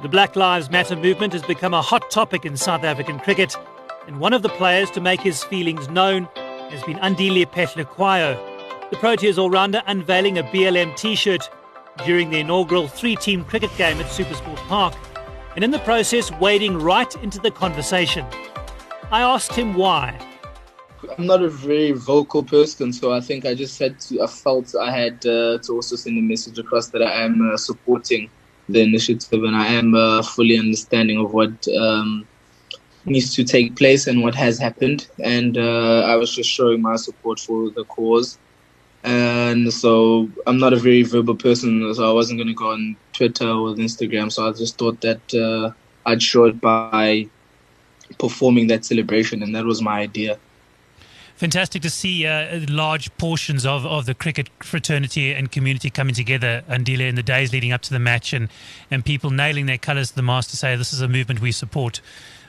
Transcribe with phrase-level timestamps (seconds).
[0.00, 3.56] The Black Lives Matter movement has become a hot topic in South African cricket,
[4.06, 6.28] and one of the players to make his feelings known
[6.70, 8.38] has been Andile Phehlukwayo,
[8.90, 11.50] the Proteas all-rounder unveiling a BLM t-shirt
[12.06, 14.94] during the inaugural three-team cricket game at Supersport Park,
[15.56, 18.24] and in the process wading right into the conversation.
[19.10, 20.16] I asked him why.
[21.18, 24.76] I'm not a very vocal person, so I think I just had to, I felt
[24.76, 28.30] I had uh, to also send a message across that I am uh, supporting
[28.68, 32.26] the initiative, and I am uh, fully understanding of what um,
[33.04, 35.08] needs to take place and what has happened.
[35.22, 38.38] And uh, I was just showing my support for the cause.
[39.04, 42.96] And so I'm not a very verbal person, so I wasn't going to go on
[43.12, 44.30] Twitter or Instagram.
[44.30, 45.72] So I just thought that uh,
[46.04, 47.26] I'd show it by
[48.18, 50.38] performing that celebration, and that was my idea
[51.38, 56.64] fantastic to see uh, large portions of, of the cricket fraternity and community coming together,
[56.68, 58.48] Andile, in the days leading up to the match and,
[58.90, 61.52] and people nailing their colours to the mast to say this is a movement we
[61.52, 62.00] support.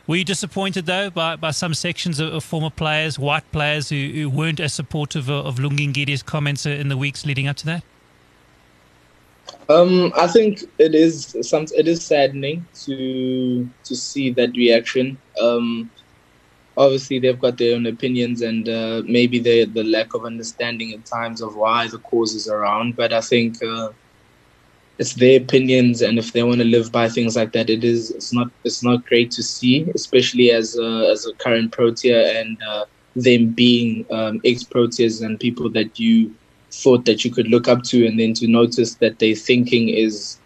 [0.08, 4.10] Were you disappointed, though, by, by some sections of, of former players, white players, who,
[4.12, 7.66] who weren't as supportive of, of Lungi Ngidi's comments in the weeks leading up to
[7.68, 7.84] that?
[9.70, 11.66] Um, I think it is some.
[11.78, 15.18] It is saddening to to see that reaction.
[15.42, 15.92] Um,
[16.80, 21.06] obviously they've got their own opinions and uh, maybe the the lack of understanding at
[21.06, 22.96] times of why the cause is around.
[22.96, 23.90] But I think uh,
[24.98, 28.12] it's their opinions, and if they want to live by things like that, it is
[28.12, 32.58] it's not it's not great to see, especially as a, as a current Protea and
[32.64, 36.34] uh, them being um, ex Proteas and people that you
[36.72, 40.40] thought that you could look up to, and then to notice that their thinking is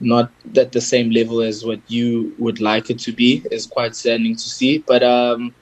[0.00, 3.94] not at the same level as what you would like it to be is quite
[3.94, 4.78] saddening to see.
[4.78, 5.54] But um,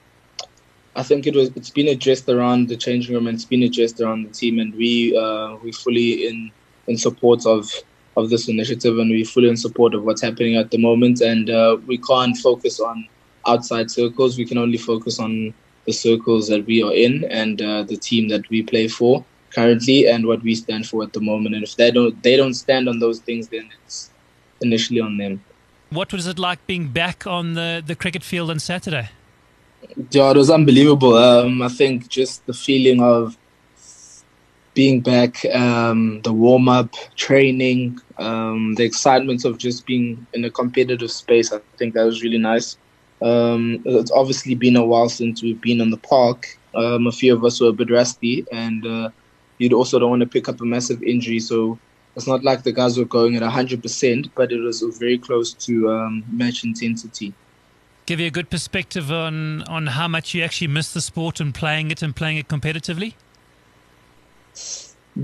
[0.95, 4.01] I think it was it's been addressed around the changing room and it's been addressed
[4.01, 6.51] around the team, and we uh, we fully in
[6.87, 7.71] in support of
[8.17, 11.21] of this initiative, and we fully in support of what's happening at the moment.
[11.21, 13.07] And uh, we can't focus on
[13.47, 15.53] outside circles; we can only focus on
[15.85, 20.07] the circles that we are in and uh, the team that we play for currently,
[20.07, 21.55] and what we stand for at the moment.
[21.55, 24.09] And if they don't they don't stand on those things, then it's
[24.61, 25.41] initially on them.
[25.89, 29.09] What was it like being back on the, the cricket field on Saturday?
[30.11, 31.15] Yeah, it was unbelievable.
[31.15, 33.37] Um, I think just the feeling of
[34.73, 40.49] being back, um, the warm up, training, um, the excitement of just being in a
[40.49, 41.51] competitive space.
[41.51, 42.77] I think that was really nice.
[43.21, 46.57] Um, it's obviously been a while since we've been in the park.
[46.73, 49.09] Um, a few of us were a bit rusty, and uh,
[49.57, 51.39] you'd also don't want to pick up a massive injury.
[51.39, 51.77] So
[52.15, 55.91] it's not like the guys were going at 100%, but it was very close to
[55.91, 57.33] um, match intensity
[58.05, 61.53] give you a good perspective on, on how much you actually miss the sport and
[61.53, 63.13] playing it and playing it competitively?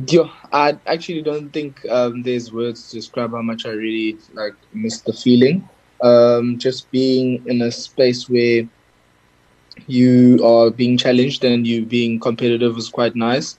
[0.07, 4.53] Yeah, I actually don't think um, there's words to describe how much I really like
[4.73, 5.67] miss the feeling.
[6.01, 8.67] Um, just being in a space where
[9.87, 13.57] you are being challenged and you being competitive is quite nice.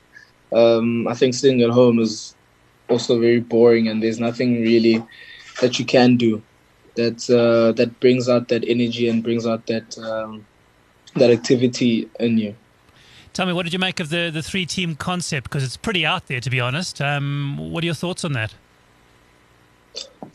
[0.52, 2.34] Um, I think sitting at home is
[2.88, 5.02] also very boring, and there's nothing really
[5.60, 6.42] that you can do
[6.98, 10.44] that uh, that brings out that energy and brings out that um,
[11.14, 12.54] that activity in you.
[13.32, 15.44] Tell me, what did you make of the the three team concept?
[15.44, 17.00] Because it's pretty out there, to be honest.
[17.00, 18.52] Um, what are your thoughts on that?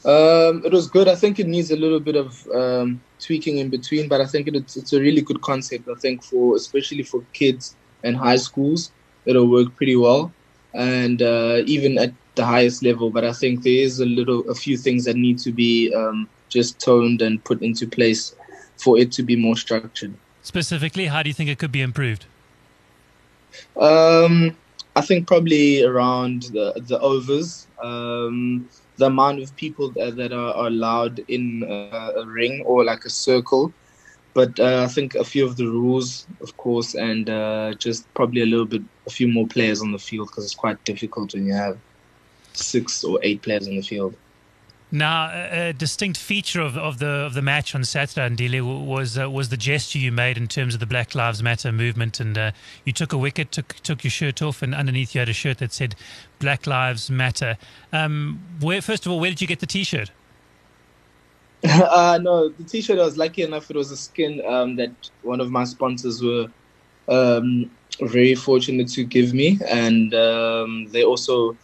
[0.05, 1.07] Um, it was good.
[1.07, 4.47] I think it needs a little bit of um, tweaking in between, but I think
[4.47, 5.87] it, it's, it's a really good concept.
[5.87, 8.91] I think for especially for kids and high schools,
[9.25, 10.31] it'll work pretty well,
[10.73, 13.09] and uh, even at the highest level.
[13.09, 16.27] But I think there is a little, a few things that need to be um,
[16.53, 18.35] just toned and put into place
[18.77, 20.13] for it to be more structured.
[20.43, 22.25] Specifically, how do you think it could be improved?
[23.77, 24.55] Um,
[24.95, 30.53] I think probably around the the overs, um, the amount of people that, that are,
[30.53, 33.73] are, allowed in a, a, ring or like a circle.
[34.33, 38.41] But uh, I think a few of the rules, of course, and uh, just probably
[38.41, 41.45] a little bit, a few more players on the field because it's quite difficult when
[41.45, 41.77] you have
[42.53, 44.15] six or eight players on the field.
[44.95, 49.27] Now, a, distinct feature of, of the of the match on Saturday, Andile, was uh,
[49.27, 52.51] was the gesture you made in terms of the Black Lives Matter movement, and uh,
[52.85, 55.57] you took a wicket, took took your shirt off, and underneath you had a shirt
[55.57, 55.95] that said
[56.37, 57.57] "Black Lives Matter."
[57.91, 60.11] Um, where, first of all, where did you get the T-shirt?
[61.63, 62.99] uh, no, the T-shirt.
[62.99, 64.91] I was lucky enough; it was a skin um, that
[65.23, 66.49] one of my sponsors were
[67.07, 71.57] um, very fortunate to give me, and um, they also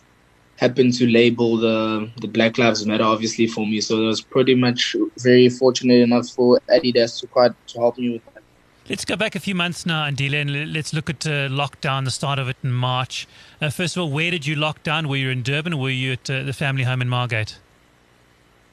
[0.60, 3.82] happened to label the the Black Lives Matter obviously for me.
[3.82, 8.10] So I was pretty much very fortunate enough for Adidas to quite to help me
[8.14, 8.44] with that.
[8.90, 12.12] Let's go back a few months now, Andile, and let's look at uh, lockdown, the
[12.12, 13.28] start of it in March.
[13.62, 15.08] Uh, first of all, where did you lock down?
[15.08, 17.60] Were you in Durban or were you at uh, the family home in Margate?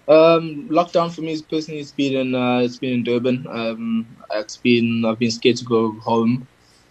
[0.09, 3.47] Um, lockdown for me is personally it's been in uh, it's been in Durban.
[3.49, 6.47] Um, it's been I've been scared to go home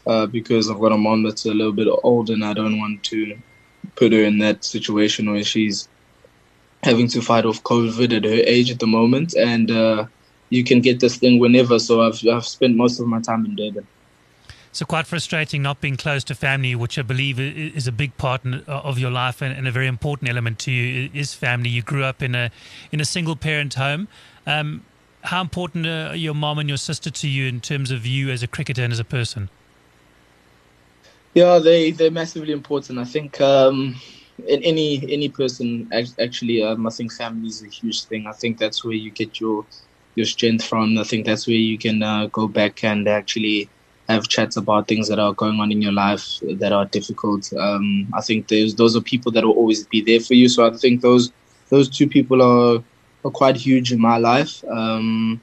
[0.05, 3.03] uh, because I've got a mom that's a little bit old and I don't want
[3.05, 3.37] to
[3.95, 5.87] put her in that situation where she's
[6.83, 9.35] having to fight off COVID at her age at the moment.
[9.35, 10.05] And uh,
[10.49, 11.79] you can get this thing whenever.
[11.79, 13.87] So I've I've spent most of my time in Durban.
[14.71, 18.41] So quite frustrating not being close to family, which I believe is a big part
[18.67, 21.69] of your life and a very important element to you is family.
[21.69, 22.51] You grew up in a
[22.91, 24.09] in a single parent home.
[24.45, 24.83] Um,
[25.21, 28.43] how important are your mom and your sister to you in terms of you as
[28.43, 29.49] a cricketer and as a person?
[31.35, 32.99] Yeah, they they're massively important.
[32.99, 33.95] I think um,
[34.47, 35.89] in any any person
[36.19, 38.25] actually, um, I think family is a huge thing.
[38.27, 39.67] I think that's where you get your
[40.15, 40.97] your strength from.
[40.97, 43.69] I think that's where you can uh, go back and actually
[44.07, 46.25] have chats about things that are going on in your life
[46.59, 47.51] that are difficult.
[47.59, 50.47] Um, I think those those are people that will always be there for you.
[50.49, 51.31] So I think those
[51.69, 52.83] those two people are
[53.25, 54.63] are quite huge in my life.
[54.71, 55.41] Um,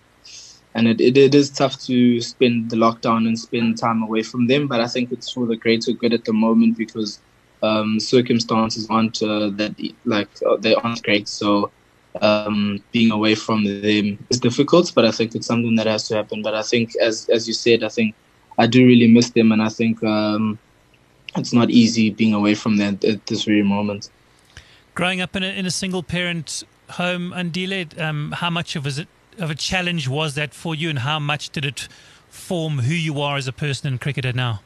[0.74, 4.46] and it, it, it is tough to spend the lockdown and spend time away from
[4.46, 7.20] them, but I think it's for the greater good at the moment because
[7.62, 9.74] um, circumstances aren't uh, that
[10.04, 11.28] like uh, they aren't great.
[11.28, 11.70] So
[12.20, 16.16] um, being away from them is difficult, but I think it's something that has to
[16.16, 16.42] happen.
[16.42, 18.14] But I think, as as you said, I think
[18.58, 20.58] I do really miss them, and I think um,
[21.36, 24.10] it's not easy being away from them at this very moment.
[24.94, 28.98] Growing up in a, in a single parent home, Andile, um, how much of, is
[28.98, 29.08] it,
[29.38, 31.88] of a challenge was that for you, and how much did it
[32.28, 34.60] form who you are as a person in cricketer now?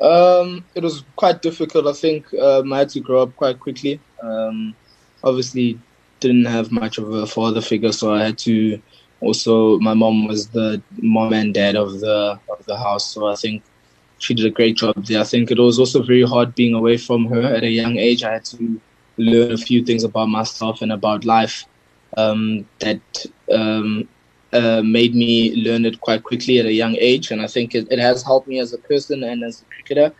[0.00, 1.86] Um, it was quite difficult.
[1.86, 3.98] I think um, I had to grow up quite quickly.
[4.22, 4.74] Um,
[5.24, 5.78] obviously,
[6.20, 8.80] didn't have much of a father figure, so I had to
[9.20, 13.34] also my mom was the mom and dad of the of the house so i
[13.34, 13.62] think
[14.18, 16.96] she did a great job there i think it was also very hard being away
[16.96, 18.80] from her at a young age i had to
[19.16, 21.64] learn a few things about myself and about life
[22.16, 24.08] um, that um,
[24.52, 27.86] uh, made me learn it quite quickly at a young age and i think it,
[27.90, 30.12] it has helped me as a person and as a cricketer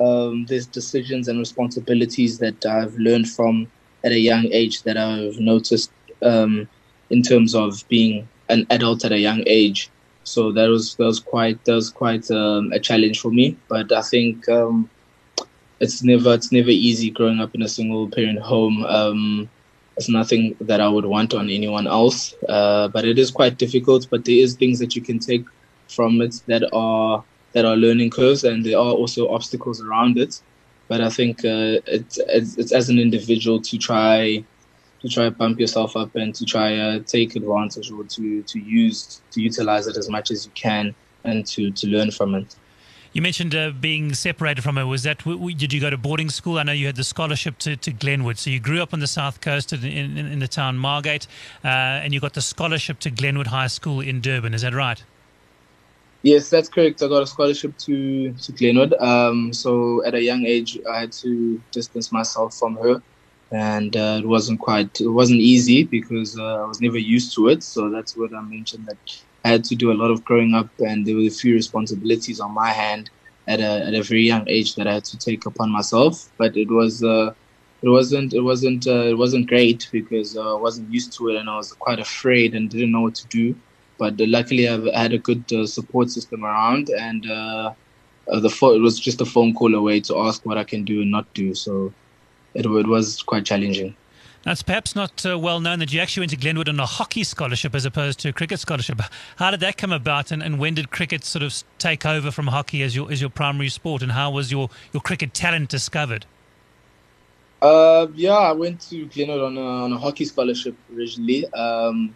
[0.00, 3.66] um, there's decisions and responsibilities that i've learned from
[4.04, 5.90] at a young age that i've noticed
[6.22, 6.68] um,
[7.10, 9.90] in terms of being an adult at a young age.
[10.24, 13.56] So that was that was quite that was quite um, a challenge for me.
[13.68, 14.90] But I think um,
[15.80, 18.84] it's never it's never easy growing up in a single parent home.
[18.84, 19.48] Um,
[19.96, 22.34] it's nothing that I would want on anyone else.
[22.48, 24.06] Uh, but it is quite difficult.
[24.10, 25.44] But there is things that you can take
[25.88, 30.40] from it that are that are learning curves, and there are also obstacles around it.
[30.88, 34.44] But I think uh, it's, it's, it's as an individual to try
[35.00, 39.22] to try pump yourself up and to try uh, take advantage or to to use
[39.30, 40.94] to utilize it as much as you can
[41.24, 42.56] and to to learn from it.
[43.16, 44.86] You mentioned uh, being separated from her.
[44.86, 46.58] Was that did you go to boarding school?
[46.58, 49.06] I know you had the scholarship to, to Glenwood, so you grew up on the
[49.06, 51.26] south coast in, in, in the town Margate,
[51.64, 51.68] uh,
[52.04, 54.52] and you got the scholarship to Glenwood High School in Durban.
[54.52, 55.02] Is that right?
[56.24, 57.02] Yes, that's correct.
[57.02, 58.92] I got a scholarship to to Glenwood.
[59.00, 63.00] Um, so at a young age, I had to distance myself from her
[63.50, 67.48] and uh, it wasn't quite it wasn't easy because uh, I was never used to
[67.48, 67.62] it.
[67.62, 68.98] So that's what I mentioned that
[69.46, 72.40] I had to do a lot of growing up, and there were a few responsibilities
[72.40, 73.10] on my hand
[73.46, 76.14] at a at a very young age that I had to take upon myself.
[76.36, 77.32] But it was uh,
[77.80, 81.36] it wasn't it wasn't uh, it wasn't great because uh, I wasn't used to it
[81.36, 83.54] and I was quite afraid and didn't know what to do.
[84.00, 88.98] But uh, luckily, I've had a good support system around, and the phone, it was
[88.98, 91.54] just a phone call away to ask what I can do and not do.
[91.54, 91.94] So
[92.54, 93.94] it, it was quite challenging.
[94.46, 97.24] That's perhaps not uh, well known that you actually went to Glenwood on a hockey
[97.24, 99.00] scholarship as opposed to a cricket scholarship.
[99.38, 102.46] How did that come about, and, and when did cricket sort of take over from
[102.46, 106.26] hockey as your as your primary sport, and how was your, your cricket talent discovered?
[107.60, 112.14] Uh, yeah, I went to Glenwood on a, on a hockey scholarship originally, um,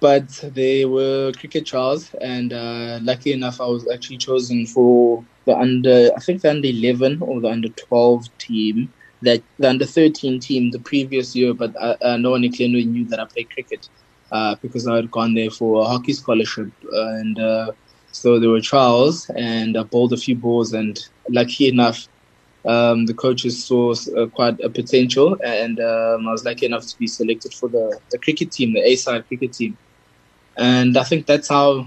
[0.00, 5.58] but they were cricket trials, and uh, lucky enough, I was actually chosen for the
[5.58, 8.90] under, I think the under 11 or the under 12 team
[9.22, 12.50] that the under 13 team the previous year, but uh, uh, no one in
[12.92, 13.88] knew that I played cricket
[14.30, 16.68] uh, because I had gone there for a hockey scholarship.
[16.92, 17.72] And uh,
[18.12, 20.98] so there were trials, and I bowled a few balls, and
[21.30, 22.08] lucky enough,
[22.66, 26.98] um, the coaches saw uh, quite a potential, and um, I was lucky enough to
[26.98, 29.78] be selected for the, the cricket team, the A side cricket team.
[30.56, 31.86] And I think that's how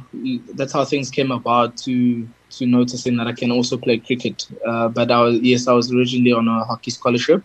[0.56, 4.48] that's how things came about to to noticing that I can also play cricket.
[4.66, 7.44] Uh, but I was, yes, I was originally on a hockey scholarship.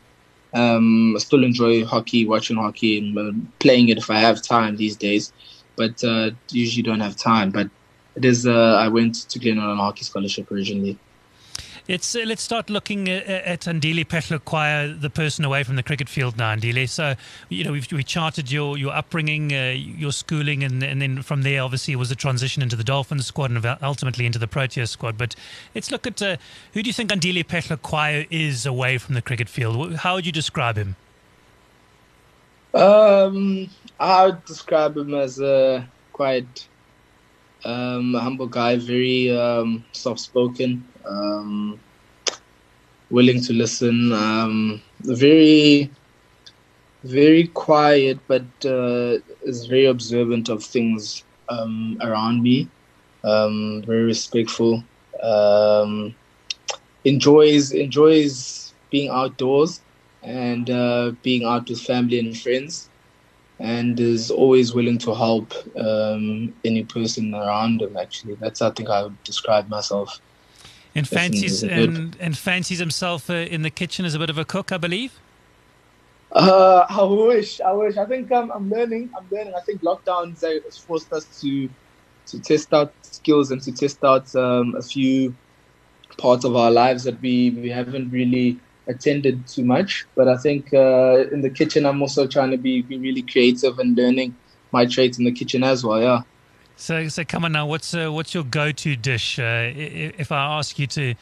[0.55, 4.77] Um, I still enjoy hockey, watching hockey, and uh, playing it if I have time
[4.77, 5.33] these days.
[5.77, 7.51] But uh, usually don't have time.
[7.51, 7.69] But
[8.17, 8.47] it is.
[8.47, 10.99] Uh, I went to Glenwood on a hockey scholarship originally.
[11.87, 16.39] Uh, let's start looking at, at Andile Phehlukwayo, the person away from the cricket field
[16.39, 16.89] now, Andile.
[16.89, 17.15] So,
[17.51, 21.43] you know, we've, we charted your, your upbringing, uh, your schooling, and, and then from
[21.43, 25.19] there, obviously, was a transition into the Dolphins squad and ultimately into the Proteas squad.
[25.19, 25.37] But
[25.75, 26.39] let's look at uh,
[26.73, 29.97] who do you think Andile Phehlukwayo is away from the cricket field?
[29.97, 30.97] How would you describe him?
[32.73, 33.69] Um,
[34.01, 36.67] I would describe him as a quite
[37.65, 41.81] um, humble guy, very um, soft spoken, um,
[43.11, 45.91] willing to listen, um, very,
[47.03, 52.71] very quiet, but uh, is very observant of things um, around me.
[53.25, 54.85] Um, very respectful.
[57.05, 59.83] enjoys enjoys being outdoors
[60.23, 62.91] and uh, being out with family and friends,
[63.65, 67.97] and is always willing to help um, any person around him.
[67.97, 70.21] Actually, that's I think I would describe myself.
[70.95, 74.45] And fancies and, and fancies himself uh, in the kitchen as a bit of a
[74.45, 75.19] cook, I believe.
[76.31, 77.97] Uh, I wish, I wish.
[77.97, 79.11] I think um, I'm learning.
[79.17, 79.55] I'm learning.
[79.55, 81.69] I think lockdowns has forced us to
[82.27, 85.35] to test out skills and to test out um, a few
[86.19, 90.05] parts of our lives that we we haven't really attended too much.
[90.15, 93.79] But I think uh, in the kitchen, I'm also trying to be, be really creative
[93.79, 94.37] and learning
[94.73, 96.01] my trades in the kitchen as well.
[96.01, 96.23] Yeah.
[96.77, 97.67] So, so come on now.
[97.67, 99.39] What's uh, what's your go-to dish?
[99.39, 101.15] Uh, if I ask you to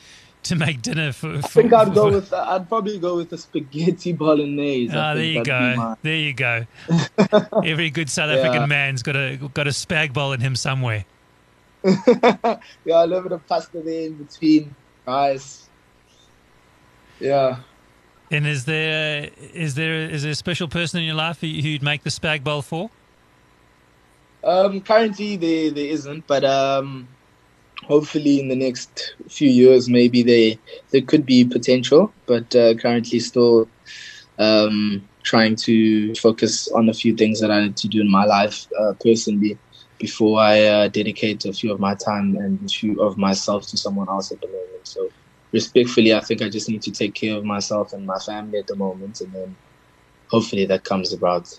[0.44, 3.30] to make dinner for, for I think I'd go with uh, I'd probably go with
[3.30, 4.94] the spaghetti bolognese.
[4.94, 5.96] Ah, there you go.
[6.02, 6.66] There you go.
[7.64, 8.66] Every good South African yeah.
[8.66, 11.04] man's got a got a spag bowl in him somewhere.
[11.84, 14.74] yeah, a little bit of pasta there in between
[15.06, 15.68] rice,
[17.22, 17.56] yeah.
[18.30, 21.82] And is there is there is there a special person in your life who you'd
[21.82, 22.90] make the spag bowl for?
[24.42, 27.06] Um, currently there there isn't, but um,
[27.84, 30.54] hopefully in the next few years maybe there
[30.90, 33.68] there could be potential, but uh, currently still
[34.38, 38.24] um, trying to focus on a few things that I need to do in my
[38.24, 39.58] life uh, personally
[39.98, 43.76] before I uh, dedicate a few of my time and a few of myself to
[43.76, 44.84] someone else at the moment.
[44.84, 45.10] So
[45.52, 48.66] respectfully, I think I just need to take care of myself and my family at
[48.66, 49.56] the moment, and then
[50.28, 51.58] hopefully that comes about.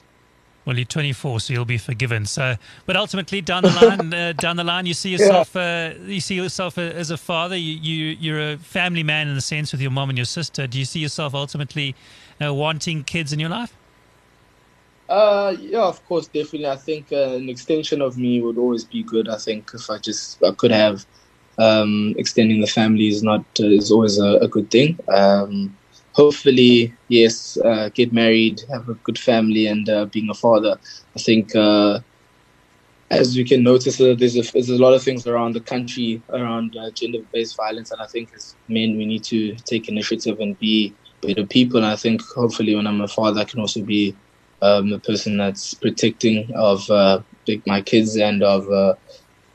[0.66, 2.26] Well, you're 24, so you'll be forgiven.
[2.26, 5.96] So, but ultimately, down the line, uh, down the line, you see yourself, yeah.
[6.00, 7.56] uh, you see yourself uh, as a father.
[7.56, 10.66] You, you, you're a family man in the sense with your mom and your sister.
[10.66, 11.96] Do you see yourself ultimately
[12.44, 13.76] uh, wanting kids in your life?
[15.10, 16.68] Uh, yeah, of course, definitely.
[16.68, 19.28] I think uh, an extension of me would always be good.
[19.28, 21.06] I think if I just I could have
[21.58, 24.98] um, extending the family is not uh, is always a, a good thing.
[25.08, 25.76] Um,
[26.14, 30.78] hopefully, yes, uh, get married, have a good family, and uh, being a father.
[31.16, 32.00] I think, uh,
[33.10, 36.22] as you can notice, uh, there's a, there's a lot of things around the country
[36.30, 40.58] around uh, gender-based violence, and I think as men, we need to take initiative and
[40.60, 41.78] be better people.
[41.78, 44.16] And I think, hopefully, when I'm a father, I can also be
[44.62, 46.90] um, a person that's protecting of
[47.68, 48.68] my kids and of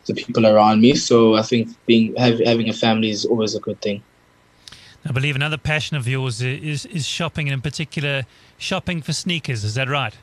[0.08, 0.94] the people around me.
[0.96, 4.02] So I think being have, having a family is always a good thing.
[5.06, 8.26] I believe another passion of yours is is shopping, and in particular,
[8.58, 9.62] shopping for sneakers.
[9.64, 10.14] Is that right?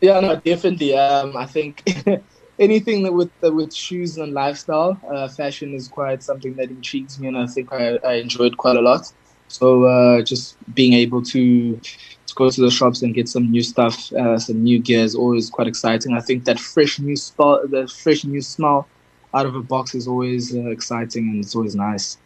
[0.00, 0.96] Yeah, no, definitely.
[0.96, 1.84] Um, I think
[2.58, 7.18] anything that with uh, with shoes and lifestyle, uh, fashion is quite something that intrigues
[7.20, 9.12] me, and I think I, I enjoy it quite a lot.
[9.50, 13.62] So uh, just being able to to go to the shops and get some new
[13.62, 16.14] stuff, uh, some new gear is always quite exciting.
[16.16, 18.88] I think that fresh new smell, the fresh new smell
[19.34, 22.16] out of a box is always uh, exciting and it's always nice.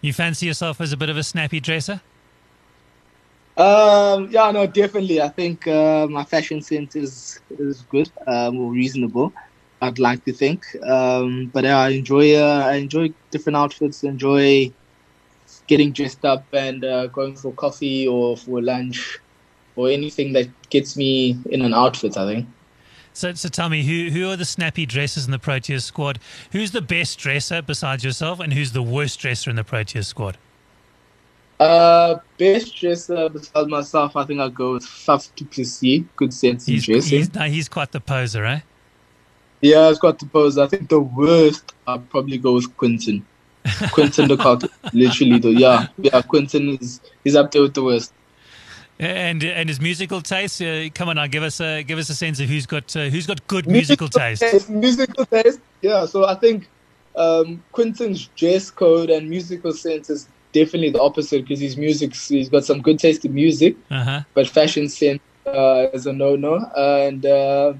[0.00, 2.00] You fancy yourself as a bit of a snappy dresser?
[3.58, 5.20] Um, yeah, no, definitely.
[5.20, 9.34] I think uh, my fashion sense is is good, um, or reasonable.
[9.82, 14.02] I'd like to think, um, but I enjoy uh, I enjoy different outfits.
[14.02, 14.72] Enjoy
[15.70, 19.20] getting dressed up and uh, going for coffee or for lunch
[19.76, 22.48] or anything that gets me in an outfit, I think.
[23.12, 26.18] So, so tell me, who who are the snappy dressers in the Proteas squad?
[26.50, 30.36] Who's the best dresser besides yourself, and who's the worst dresser in the Proteas squad?
[31.60, 36.04] Uh, best dresser besides myself, I think I'll go with Faf du Plessis.
[36.16, 37.18] Good sense he's, in dressing.
[37.18, 38.60] He's, no, he's quite the poser, eh?
[39.60, 40.62] Yeah, he's quite the poser.
[40.62, 43.24] I think the worst, I'll probably go with Quinton.
[43.92, 44.62] Quinton de Kock,
[44.92, 45.48] literally, though.
[45.48, 48.12] Yeah, yeah, Quinton is, is up there with the worst.
[48.98, 50.60] And and his musical taste.
[50.60, 53.04] Uh, come on, now, give us a give us a sense of who's got uh,
[53.04, 54.42] who's got good musical, musical taste.
[54.42, 54.68] taste.
[54.68, 55.60] Musical taste.
[55.80, 56.04] Yeah.
[56.04, 56.68] So I think
[57.16, 62.50] um, Quinton's dress code and musical sense is definitely the opposite because his music he's
[62.50, 64.20] got some good taste in music, uh-huh.
[64.34, 66.56] but fashion sense uh, is a no no.
[66.76, 67.72] and uh,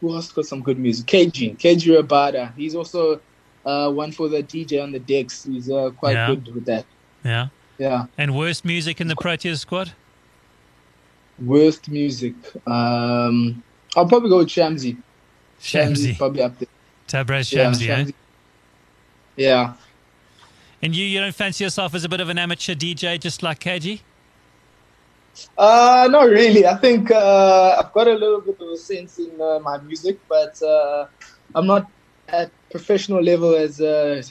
[0.00, 1.06] who else got some good music?
[1.06, 2.54] KG KG Rabada.
[2.56, 3.20] He's also
[3.68, 5.44] uh, one for the DJ on the decks.
[5.44, 6.28] He's uh, quite yeah.
[6.28, 6.86] good with that.
[7.22, 7.48] Yeah.
[7.76, 8.06] Yeah.
[8.16, 9.92] And worst music in the Proteas squad?
[11.38, 12.34] Worst music.
[12.66, 13.62] Um,
[13.94, 14.96] I'll probably go with Shamsi.
[15.60, 16.16] Shamsi.
[16.16, 16.68] probably up there.
[17.06, 18.10] Tabraiz Shamsi, yeah, eh?
[19.36, 19.74] Yeah.
[20.82, 23.60] And you, you don't fancy yourself as a bit of an amateur DJ, just like
[23.60, 24.00] KG?
[25.56, 26.66] Uh, not really.
[26.66, 30.18] I think uh, I've got a little bit of a sense in uh, my music,
[30.28, 31.06] but uh,
[31.54, 31.88] I'm not
[32.28, 34.22] at professional level as uh,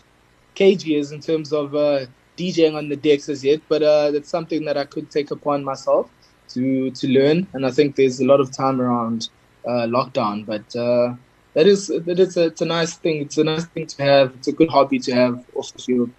[0.55, 2.05] KG is in terms of uh,
[2.37, 3.61] DJing on the decks as yet.
[3.67, 6.09] But uh, that's something that I could take upon myself
[6.49, 9.29] to to learn, and I think there's a lot of time around
[9.65, 10.45] uh, lockdown.
[10.45, 11.15] But uh,
[11.53, 13.21] that is that is a, it's a nice thing.
[13.21, 14.33] It's a nice thing to have.
[14.35, 16.09] It's a good hobby to have off the field.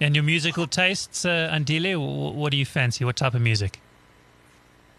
[0.00, 3.04] And your musical tastes, uh, Andile, what do you fancy?
[3.04, 3.80] What type of music?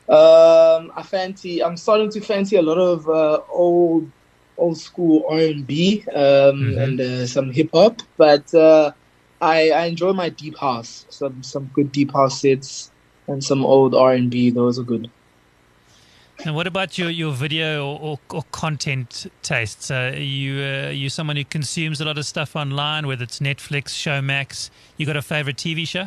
[0.08, 1.64] Um, I fancy.
[1.64, 4.10] I'm starting to fancy a lot of uh, old,
[4.58, 6.84] old school R and B um, Mhm.
[6.84, 8.02] and uh, some hip hop.
[8.18, 8.92] But uh,
[9.42, 11.06] I, I enjoy my deep house.
[11.10, 12.92] Some some good deep house sets
[13.28, 14.50] and some old R and B.
[14.52, 15.10] Those are good.
[16.44, 19.90] And what about your, your video or, or, content tastes?
[19.90, 23.24] Uh, are you uh, are you someone who consumes a lot of stuff online, whether
[23.24, 24.70] it's Netflix, Showmax?
[24.98, 26.06] You got a favorite TV show?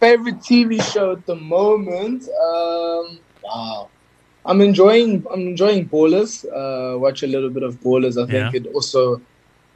[0.00, 2.24] Favorite TV show at the moment?
[2.24, 3.90] Um, wow.
[4.46, 6.44] I'm enjoying I'm enjoying Ballers.
[6.44, 8.22] Uh, watch a little bit of Ballers.
[8.22, 8.60] I think Yeah.
[8.60, 9.20] it also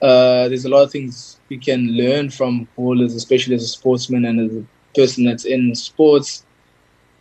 [0.03, 4.25] uh, there's a lot of things we can learn from Ballers, especially as a sportsman
[4.25, 6.45] and as a person that's in sports.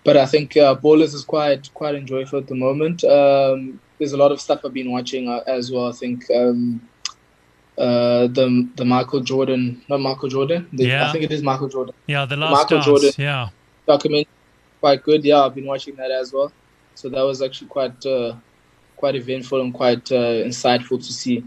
[0.03, 3.03] But I think uh, Ballers is quite quite enjoyable at the moment.
[3.03, 5.87] Um, there's a lot of stuff I've been watching uh, as well.
[5.89, 6.81] I think um,
[7.77, 10.67] uh, the the Michael Jordan, not Michael Jordan.
[10.73, 11.07] The, Yeah.
[11.09, 12.85] I think it is Michael Jordan Yeah, The Last Michael Dance.
[12.85, 13.11] Jordan.
[13.17, 13.49] Yeah.
[13.87, 14.27] documentary
[14.81, 15.23] quite good.
[15.25, 16.51] Yeah, I've been watching that as well.
[16.97, 18.33] So that was actually quite uh,
[18.95, 21.43] quite eventful and quite uh, insightful to see.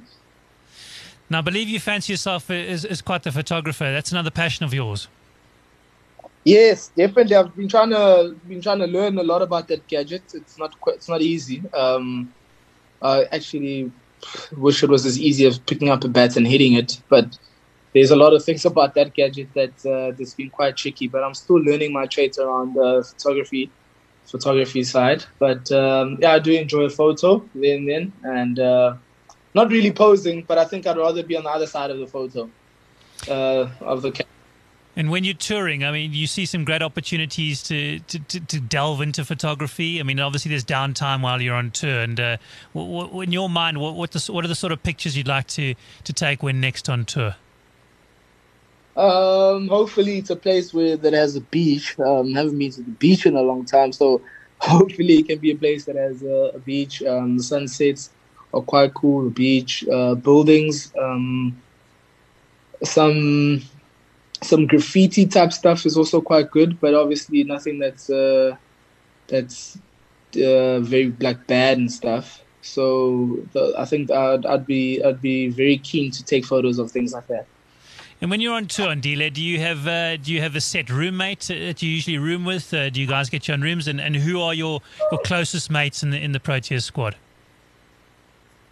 [1.28, 3.90] Now, I believe you fancy yourself as, as quite the photographer.
[3.92, 5.08] That's another passion of yours.
[6.44, 7.34] Yes, definitely.
[7.34, 10.22] I've been trying to been trying to learn a lot about that gadget.
[10.34, 11.64] It's not quite, it's not easy.
[11.74, 12.32] Um,
[13.02, 13.90] I actually
[14.56, 17.36] wish it was as easy as picking up a bat and hitting it, but
[17.92, 21.08] there's a lot of things about that gadget that uh, that's been quite tricky.
[21.08, 23.68] But I'm still learning my traits around the photography
[24.30, 25.24] photography side.
[25.38, 28.94] But um, yeah, I do enjoy a photo then then, and uh,
[29.54, 32.06] not really posing, but I think I'd rather be on the other side of the
[32.06, 32.48] photo
[33.28, 34.26] uh, of the camera.
[34.96, 38.60] And when you're touring, I mean, you see some great opportunities to, to, to, to
[38.60, 40.00] delve into photography.
[40.00, 42.00] I mean, obviously there's downtime while you're on tour.
[42.00, 42.36] And uh,
[42.74, 45.74] in your mind, what, what, the, what are the sort of pictures you'd like to,
[46.04, 47.36] to take when next on tour?
[48.96, 51.98] Um, hopefully it's a place where that has a beach.
[51.98, 54.22] Um, haven't been to the beach in a long time, so
[54.60, 57.02] hopefully it can be a place that has a, a beach.
[57.02, 58.10] Um, the sunsets
[58.52, 59.24] are quite cool.
[59.24, 61.62] The beach, uh, buildings, um,
[62.82, 63.62] some
[64.42, 68.56] some graffiti type stuff is also quite good, but obviously nothing that's uh,
[69.28, 69.78] that's
[70.36, 72.42] uh, very like bad and stuff.
[72.62, 76.90] So the, I think I'd, I'd be I'd be very keen to take photos of
[76.90, 77.46] things like that.
[78.20, 80.90] And when you're on tour, Ndile, do you have uh, do you have a set
[80.90, 82.72] roommate that you usually room with?
[82.74, 83.88] Uh, do you guys get your own rooms?
[83.88, 87.16] And, and who are your, your closest mates in the in the Proteas squad?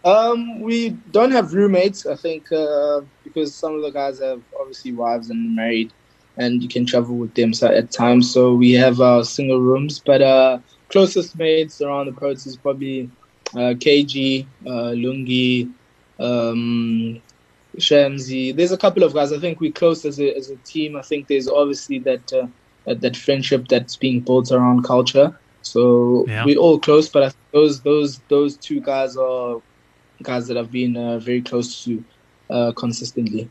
[0.05, 2.05] Um, we don't have roommates.
[2.05, 5.91] I think uh, because some of the guys have obviously wives and married,
[6.37, 8.31] and you can travel with them at times.
[8.31, 9.97] So we have our single rooms.
[9.97, 10.59] But uh,
[10.89, 13.09] closest mates around the Proteas probably
[13.55, 15.73] uh, KG, uh, Lungi,
[16.19, 17.19] um,
[17.77, 18.55] Shamsi.
[18.55, 19.31] There's a couple of guys.
[19.31, 20.95] I think we're close as a as a team.
[20.95, 22.47] I think there's obviously that uh,
[22.85, 25.37] that, friendship that's being built around culture.
[25.61, 26.45] So Yeah.
[26.45, 27.09] we're all close.
[27.09, 29.61] But those those those two guys are
[30.23, 32.03] guys that I've been uh, very close to
[32.49, 33.49] uh, consistently.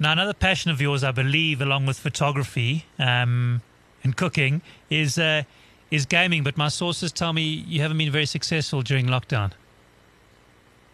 [0.00, 3.62] Now, another passion of yours, I believe, along with photography um,
[4.04, 5.42] and cooking, is uh,
[5.90, 6.44] is gaming.
[6.44, 9.52] But my sources tell me you haven't been very successful during lockdown.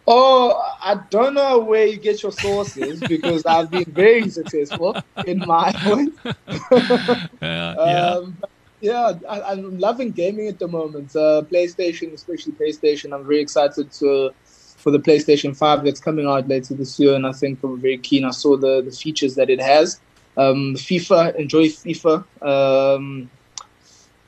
[0.07, 5.39] Oh, I don't know where you get your sources because I've been very successful in
[5.39, 6.13] my own.
[6.47, 8.09] Uh, yeah.
[8.11, 8.37] Um,
[8.81, 11.15] yeah, I, I'm loving gaming at the moment.
[11.15, 13.13] Uh, PlayStation, especially PlayStation.
[13.13, 14.31] I'm very excited to
[14.77, 17.97] for the PlayStation 5 that's coming out later this year, and I think I'm very
[17.97, 18.23] keen.
[18.23, 19.99] I saw the, the features that it has.
[20.37, 22.25] Um, FIFA, enjoy FIFA.
[22.45, 23.31] Um,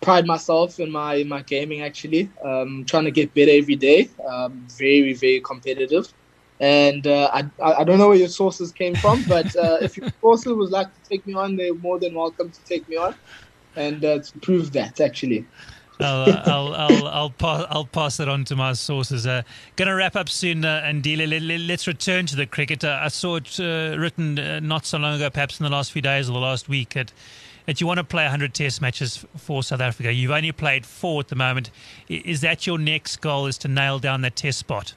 [0.01, 2.29] pride myself in my in my gaming actually.
[2.43, 4.09] Um, trying to get better every day.
[4.25, 6.11] Um, very very competitive.
[6.59, 10.09] And uh, I, I don't know where your sources came from, but uh, if your
[10.21, 13.13] sources would like to take me on, they're more than welcome to take me on
[13.75, 15.45] and uh, to prove that actually.
[15.99, 19.25] I'll, uh, I'll, I'll, I'll, pass, I'll pass that on to my sources.
[19.25, 19.41] Uh,
[19.75, 22.83] going to wrap up soon, uh, and let, us return to the cricket.
[22.83, 25.91] Uh, I saw it uh, written uh, not so long ago, perhaps in the last
[25.91, 27.11] few days or the last week, that,
[27.67, 30.11] that you want to play 100 test matches for South Africa.
[30.11, 31.69] You've only played four at the moment.
[32.07, 34.95] Is that your next goal, is to nail down that test spot?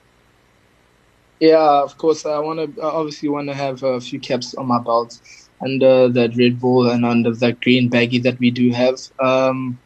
[1.40, 2.24] Yeah, of course.
[2.24, 5.20] I want to obviously want to have a few caps on my belt
[5.60, 9.00] under that red ball and under that green baggy that we do have.
[9.18, 9.78] Um,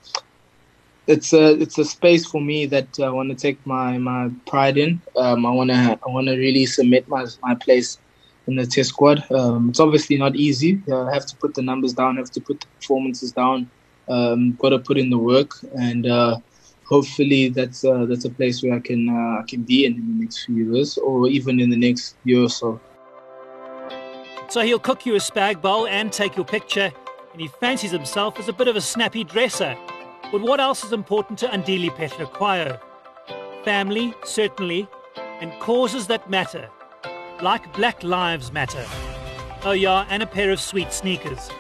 [1.07, 4.77] it's a it's a space for me that I want to take my my pride
[4.77, 5.01] in.
[5.16, 7.99] Um, I want to I want to really submit my my place
[8.46, 9.24] in the test squad.
[9.30, 10.83] Um, it's obviously not easy.
[10.92, 12.16] I have to put the numbers down.
[12.16, 13.70] Have to put the performances down.
[14.09, 16.38] Um, got to put in the work, and uh,
[16.85, 20.22] hopefully that's uh, that's a place where I can uh, I can be in, the
[20.24, 22.80] next few years, or even in the next year or so.
[24.48, 26.92] So he'll cook you a spag bowl and take your picture,
[27.33, 29.74] and he fancies himself as a bit of a snappy dresser.
[30.30, 32.78] But what else is important to Andile Phehlukwayo?
[33.64, 34.87] Family, certainly,
[35.40, 36.68] and causes that matter,
[37.44, 38.87] like Black Lives Matter.
[39.66, 41.50] Oh, yeah, and a pair of sweet sneakers.